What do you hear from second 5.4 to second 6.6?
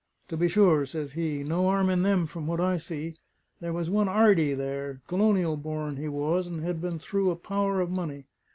born he was,